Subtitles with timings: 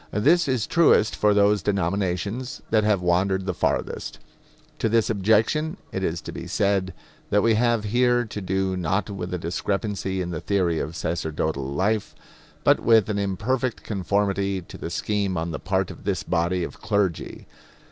[0.11, 4.17] This is truest for those denominations that have wandered the farthest.
[4.79, 6.95] To this objection it is to be said
[7.29, 11.67] that we have here to do not with a discrepancy in the theory of sacerdotal
[11.71, 12.15] life,
[12.63, 16.81] but with an imperfect conformity to the scheme on the part of this body of
[16.81, 17.45] clergy.